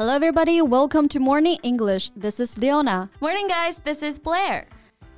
[0.00, 0.60] Hello, everybody.
[0.62, 2.10] Welcome to Morning English.
[2.16, 3.10] This is Leona.
[3.20, 3.78] Morning, guys.
[3.84, 4.64] This is Blair.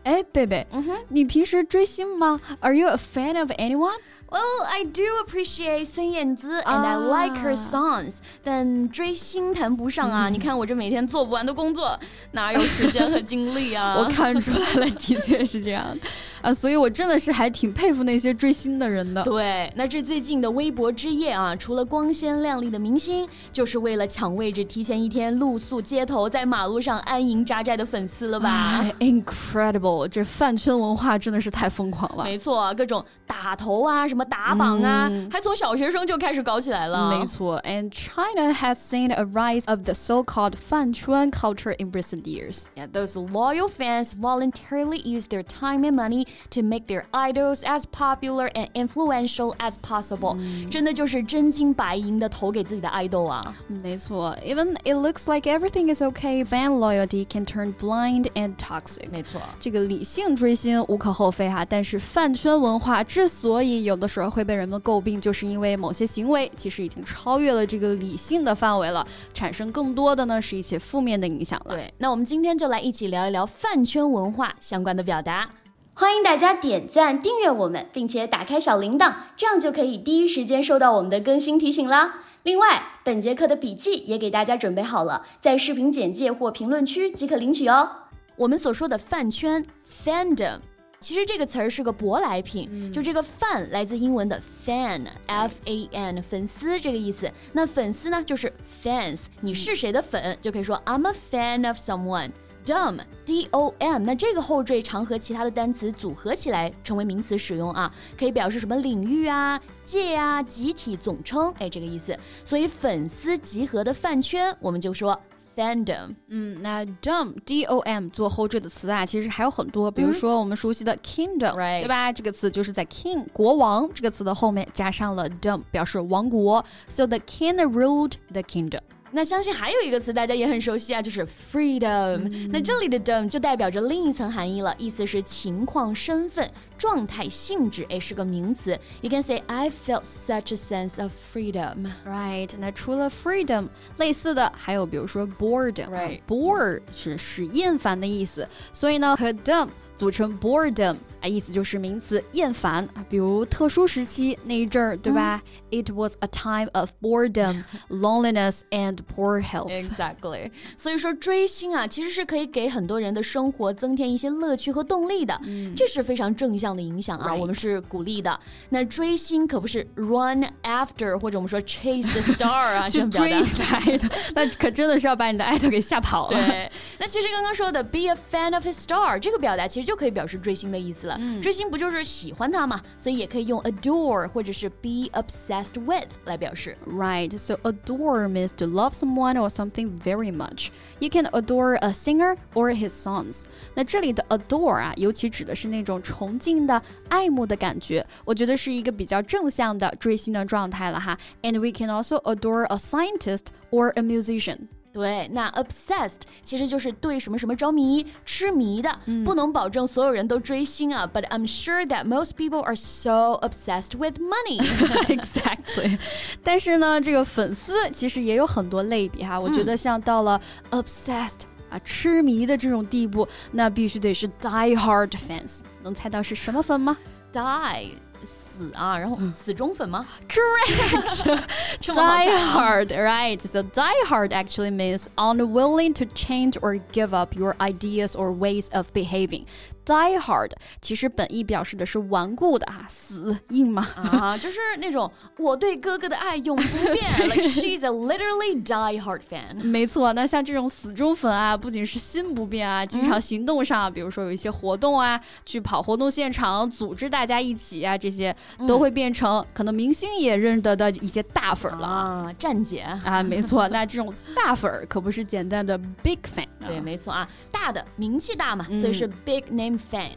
[0.05, 2.41] 哎，贝贝，嗯哼，你平时追星吗？
[2.61, 3.99] Are you a fan of anyone?
[4.31, 10.29] Well, I do appreciate 孙燕姿 and I like her songs，、但追星谈不上啊！
[10.29, 11.99] 你看我这每天做不完的工作，
[12.33, 13.97] 哪有时间和精力啊？
[13.99, 15.99] 我看出来了，的确是这样
[16.44, 19.24] 啊，所以我真的是还挺佩服那些追星的人的。
[19.24, 30.06] 对，那这最近的微博之夜啊，除了光鲜亮丽的明星，就是为了抢位置，提前一天露宿街头，在马路上安营扎寨的粉丝了吧、哎？Incredible！
[30.08, 32.26] 这饭圈文化真的是太疯狂了。
[32.26, 37.10] 没错，各种打头啊，什么打榜啊，嗯还从小学生就开始搞起来了。
[37.10, 42.64] 没错，and China has seen a rise of the so-called 饭圈 culture in recent years.
[42.76, 47.84] Yeah, those loyal fans voluntarily use their time and money to make their idols as
[47.86, 50.38] popular and influential as possible.
[50.70, 53.56] 真的就是真金白银的投给自己的爱豆啊！
[53.68, 59.10] 没错，even it looks like everything is okay, fan loyalty can turn blind and toxic.
[59.12, 71.76] 没错，这个理性追星无可厚非哈，但是饭圈文化之所以有的时候会被人们诟病，就是因为某些行为其实已经超越了这个理性的范围了，产生更多的呢是一些负面的影响了。
[71.76, 75.50] 对，那我们今天就来一起聊一聊饭圈文化相关的表达。
[75.96, 82.24] 欢迎大家点赞、订阅我们，并且打开小铃铛，这样就可以第一时间收到我们的更新提醒啦。
[82.42, 87.88] 另外，本节课的笔记也给大家准备好了，在视频简介或评论区即可领取哦。
[88.36, 90.62] 我们所说的饭圈 fandom。
[91.00, 97.30] 其实这个词儿是个舶来品，就这个饭来自英文的 fan，f a n，粉丝这个意思。
[97.52, 102.32] 那粉丝呢，就是 fans，你是谁的粉，就可以说 I'm a fan of someone。
[102.66, 112.18] Dom, D-O-M，那这个后缀常和其他的单词组合起来成为名词使用啊，可以表示什么领域啊、界啊、集体、总称，哎，这个意思。
[112.46, 115.20] 所以粉丝集合的饭圈，我们就说
[115.56, 116.16] fandom。
[116.30, 122.12] 嗯，那 dom d o m 做后缀的词啊，其实还有很多，比如说我们熟悉的 kingdom，、对吧？
[122.12, 126.64] 这个词就是在 king 国王这个词的后面加上了 dom，表示王国。
[126.88, 128.82] So the king ruled the kingdom。
[129.14, 138.78] 那相信还有一个词大家也很熟悉啊，就是 freedom、那这里的 dom 就代表着另一层含义了，意思是情况、身份、状态、性质，哎，是个名词。
[139.02, 141.92] You can say I felt such a sense of freedom。
[142.06, 145.90] Right，那除了 freedom，类似的还有比如说 boredom。
[145.90, 153.06] Right bored 是使厌烦的意思，所以呢和 dom 组成 boredom，啊，意思就是名词厌烦啊。
[153.10, 159.70] 比如特殊时期那一阵儿，对吧、i t was a time of boredom, loneliness and poor health.
[159.70, 165.40] Exactly， 所以说追星啊，其实是可以给很多人的生活增添一些乐趣和动力的，
[165.76, 168.40] 这是非常正向的影响啊我们是鼓励的。
[168.70, 176.38] 那追星可不是 run after 或者我们说 chase the star 啊， 这去追你的，那可真的是要把你的爱豆给吓跑了。
[176.38, 181.19] 对，那其实刚刚说的 be a fan of his star 这个表达，其实就可以表示追星的意思了。
[181.43, 186.77] 追星不就是喜欢他嘛，所以也可以用 adore 或者是 be obsessed with 来表示。
[186.87, 190.69] Right, so adore means to love someone or something very much.
[191.01, 193.47] You can adore a singer or his songs.
[193.75, 201.19] 那这里的 adore 啊，尤其指的是那种崇敬的、爱慕的感觉，我觉得是一个比较正向的追星的状态了哈。
[201.43, 204.69] And we can also adore a scientist or a musician.
[204.94, 211.10] 对，那 obsessed 其实就是对什么什么着迷、痴迷的，不能保证所有人都追星啊。
[211.12, 214.62] But I'm sure that most people are so obsessed with money。
[215.08, 215.98] exactly，
[216.44, 219.40] 但是呢，这个粉丝其实也有很多类比哈。
[219.40, 220.40] 我觉得像到了
[220.70, 221.42] obsessed
[221.72, 225.62] 啊痴迷的这种地步，那必须得是 die hard fans。
[225.82, 226.96] 能猜到是什么粉吗
[227.34, 227.90] Die
[228.25, 230.05] 死啊，然后死忠粉吗？
[230.29, 231.41] ？Correct，
[231.81, 233.41] 这 么好 die 猜啊 hard right.
[233.41, 238.69] So die hard actually means unwilling to change or give up your ideas or ways
[238.75, 239.47] of behaving.
[239.85, 240.51] Die hard
[240.83, 243.87] 其实本意表示的是顽固的啊，死硬嘛。
[243.97, 249.55] 啊，就是那种我对哥哥的爱永不变，like she's a literally die hard fan。
[249.63, 258.36] 没错，那像这种死忠粉啊，不仅是心不变啊，经常行动上，比如说有一些活动啊，去跑活动现场，组织大家一起啊，这 些
[258.68, 261.88] 都会变成可能明星也认得的一些大粉了。
[261.88, 266.68] 啊，站姐，啊，没错，那这种大粉儿可不是简单的 big fan 啊。
[266.68, 270.12] 对，没错啊，大的名气大嘛，所以是 big name fan。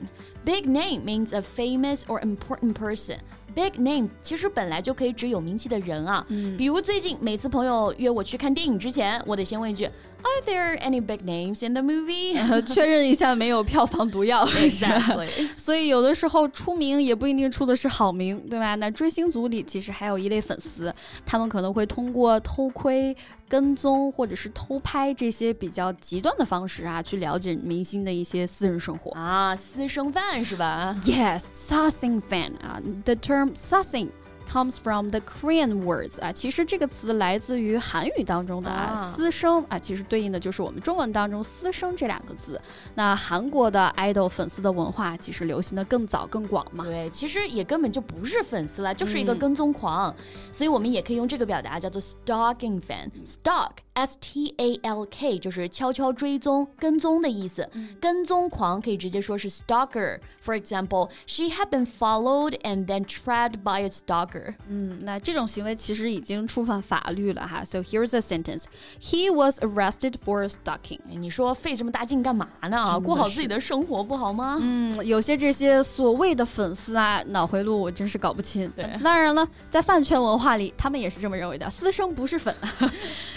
[0.44, 3.18] Big name means a famous or important person.
[3.56, 6.24] Big name 其实本来就可以指有名气的人啊。
[6.28, 9.88] 嗯，比如最近每次朋友约我去看电影之前，我得先问一句。
[10.22, 12.34] Are there any big names in the movie？
[12.62, 14.44] 确认一下没有票房毒药。
[14.58, 15.48] Exactly。
[15.56, 18.74] 所以有的时候出名也不一定出的是好名，对吧？
[18.74, 20.92] 那追星族里其实还有一类粉丝，
[21.24, 23.16] 他们可能会通过偷窥、
[23.48, 33.14] 跟踪或者是偷拍这些比较极端的方式啊，去了解明星的一些私人生活啊，私生饭是吧？Yes，sussing fan 啊，the
[33.46, 34.08] term sussing。
[34.48, 42.60] comes from the Korean words 啊，其实这个词来自于韩语当中的啊，私生啊，其实对应的就是我们中文当中“私生”这两个字。
[42.94, 46.84] 那韩国的 idol 粉丝的文化其实流行的更早更广嘛。
[46.84, 50.14] 对，其实也根本就不是粉丝了，就是一个跟踪狂。
[50.52, 53.10] 所以我们也可以用这个表达叫做 stalking fan。
[53.24, 57.66] stalk S T A L K 就是悄悄追踪、跟踪的意思。
[57.98, 60.18] 跟踪狂可以直接说是 stalker。
[60.44, 64.54] For example, she had been followed and then tracked by a stalker.
[64.68, 67.64] 嗯，那这种行为其实已经触犯法律了哈。
[67.64, 68.64] So here's a sentence:
[69.00, 71.00] He was arrested for stalking.
[71.06, 73.00] 你说费这么大劲干嘛呢？
[73.00, 74.58] 过好自己的生活不好吗？
[74.60, 78.70] 嗯，有些这些所谓的粉丝啊，脑回路我真是搞不清。
[78.76, 82.54] 对，当然了，在饭圈文化里，他们也是这么认为的，私生不是粉。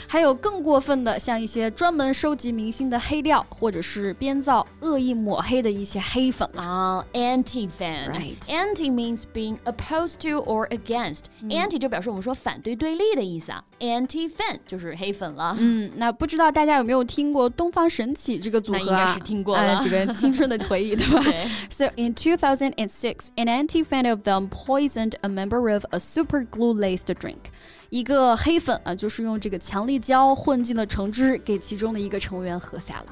[0.08, 13.62] 还有更过分的，像一些专门收集明星的黑料，或者是编造、恶意抹黑的一些黑粉啊，anti fan。Right，anti means being opposed to or against。anti 就表示我们说反对、对立的意思啊。
[13.80, 15.56] anti fan 就是黑粉了。
[15.58, 18.80] 嗯，那不知道大家有没有听过东方神起这个组合啊？
[18.80, 21.22] 应该是听过了，这个青春的回忆，对吧？
[21.70, 27.50] So in 2006, an anti fan of them poisoned a member of a super glue-laced drink.
[27.89, 33.05] 一个黑粉啊，就是用这个强力胶混进了橙汁，给其中的一个成员喝下了。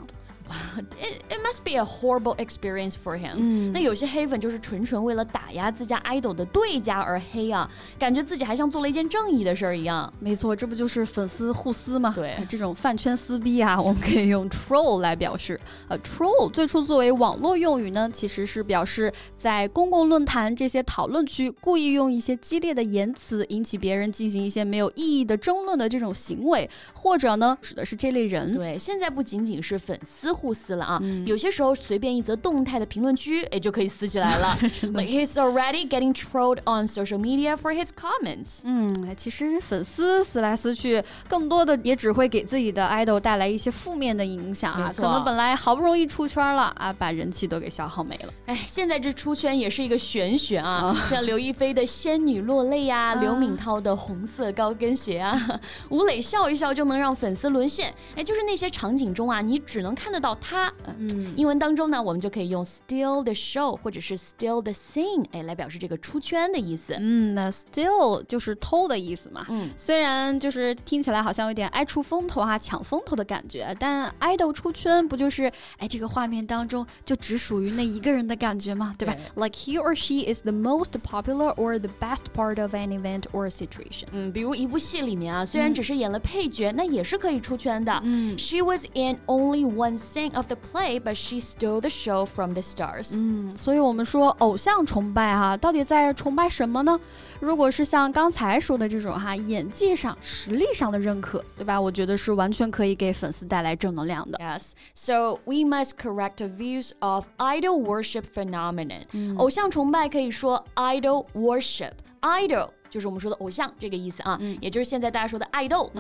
[0.99, 3.35] It it must be a horrible experience for him。
[3.37, 10.11] 嗯，那有些黑粉就是纯纯为了打压自家 idol 的对家而黑啊，感觉自己还像做了一件正义的事儿一样。
[10.19, 12.13] 没错，这不就是粉丝互撕吗？
[12.15, 15.59] 对，这种饭圈撕逼啊，我们可以用 troll 来表示。
[15.87, 28.53] 呃，troll 最初作为网络用语呢，其实是表示在公共论坛这些讨论区故意用一些激烈的言辞引起别人进行一些没有意义的争论的这种行为，或者呢，指的是这类人。
[28.55, 30.36] 对，现在不仅仅是粉丝。
[30.37, 31.01] 互撕了啊！
[31.25, 34.55] 有些时候随便一则动态的评论区，哎，就可以撕起来了。
[34.93, 38.59] Like he's already getting trolled on social media for his comments。
[38.63, 44.93] 嗯，其实粉丝撕来撕去，更多的也只会给自己的 idol 带来一些负面的影响啊。
[44.95, 48.33] 可能本来好不容易出圈了啊，把人气都给消耗没了。
[48.45, 55.59] 哎，现在这出圈也是一个玄学啊，像刘亦菲的仙女落泪呀，刘敏涛的红色高跟鞋啊，
[55.89, 57.93] 吴磊笑一笑就能让粉丝沦陷。
[58.15, 60.26] 哎，就是那些场景中啊，你只能看得到。
[60.27, 66.93] 到他，嗯，英文当中呢，我们就可以用 steal the show 或者是 steal the scene，哎，来表示这个出圈的意思。
[66.99, 69.45] 嗯，那 steal 就是偷的意思嘛。
[69.47, 78.93] 嗯，虽然就是听起来好像有点爱出风头哈，抢风头的感觉，但 idol 出圈不就是哎这个画面当中就只属于那一个人的感觉吗？
[78.97, 83.49] 对吧？Like he or she is the most popular or the best part of an event or
[83.49, 84.07] situation。
[84.11, 87.97] 嗯，比如一部戏里面啊，虽然只是演了配角，那也是可以出圈的。
[88.03, 89.97] 嗯，She was in only one。
[90.34, 93.12] of the play, but she stole the show from the stars.
[93.14, 96.98] 嗯，所以我们说偶像崇拜哈，到底在崇拜什么呢？
[97.40, 101.80] 如果是像刚才说的这种哈，演技上、实力上的认可，对吧？
[101.80, 104.38] 我觉得是完全可以给粉丝带来正能量的。
[104.38, 109.06] Yes, so we must correct the views of idol worship phenomenon.
[109.38, 111.92] 偶像崇拜可以说 idol worship.
[112.20, 115.90] Idol 就是我们说的偶像这个意思啊，也就是现在大家说的爱豆。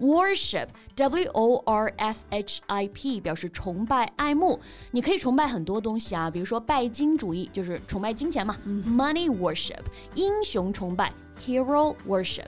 [0.00, 4.60] Worship，W O R S H I P，表示崇拜、爱慕。
[4.90, 8.56] 你可以崇拜很多东西啊，比如说拜金主义，就是崇拜金钱嘛。
[8.66, 9.80] Money worship，
[10.14, 11.12] 英雄崇拜。
[11.44, 12.46] Hero worship.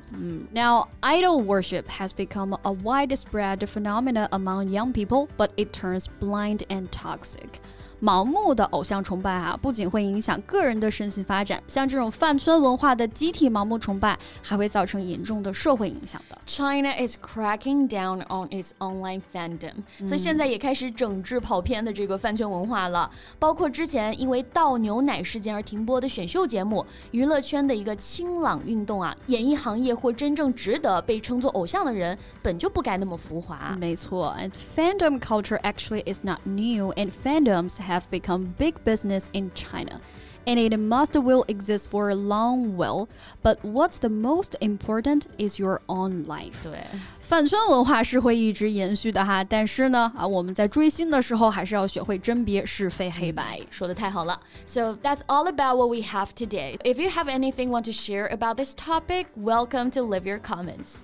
[0.52, 6.60] Now, idol worship has become a widespread phenomenon among young people, but it turns blind
[6.68, 7.60] and toxic.
[8.01, 16.37] 盲目的偶像崇拜啊，不仅会影响个人的身心发展，像这种饭圈文化的集体盲目崇拜，还会造成严重的社会影响的。
[16.47, 19.73] China is cracking down on its online fandom，
[20.05, 23.09] 所以现在也开始整治跑偏的这个饭圈文化了。
[23.37, 33.75] 包括之前因为倒牛奶事件而停播的选秀节目，娱乐圈的一个清朗运动啊，演艺行业或真正值得被称作偶像的人，本就不该那么浮华。
[33.79, 40.00] 没错，and fandom culture actually is not new, and fandoms have become big business in China.
[40.46, 43.08] and it must will exist for a long while.
[43.42, 46.62] But what's the most important is your own life.
[46.62, 46.78] 对，
[47.18, 53.60] 饭圈文化是会一直延续的哈，但是呢，啊，我们在追星的时候还是要学会甄别是非黑白。
[53.70, 54.40] 说的太好了。
[54.64, 56.76] So that's all about what we have today.
[56.84, 60.96] If you have anything want to share about this topic, welcome to leave your comments.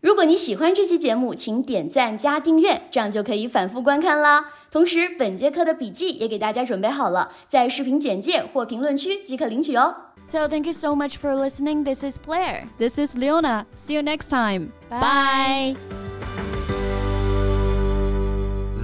[0.00, 4.46] 如果你喜欢这期节目，请点赞加订阅，这样就可以反复观看啦。
[4.74, 9.92] 同时，本节课的笔记也给大家准备好了，在视频简介或评论区即可领取哦。
[10.26, 11.82] So thank you so much for listening.
[11.84, 12.66] This is Blair.
[12.78, 13.66] This is Leona.
[13.76, 14.72] See you next time.
[14.88, 15.76] Bye.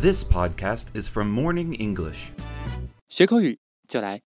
[0.00, 2.30] This podcast is from Morning English.
[3.08, 4.20] 学口语就来